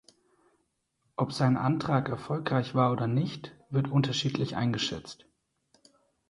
Ob 1.15 1.31
sein 1.31 1.55
Antrag 1.57 2.09
erfolgreich 2.09 2.73
war 2.73 2.91
oder 2.91 3.05
nicht 3.05 3.55
wird 3.69 3.91
unterschiedlich 3.91 4.55
eingeschätzt. 4.55 5.27